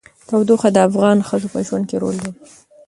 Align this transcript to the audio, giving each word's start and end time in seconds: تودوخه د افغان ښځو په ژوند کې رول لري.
تودوخه 0.27 0.69
د 0.73 0.77
افغان 0.87 1.17
ښځو 1.27 1.47
په 1.53 1.59
ژوند 1.67 1.85
کې 1.89 1.95
رول 2.01 2.15
لري. 2.23 2.41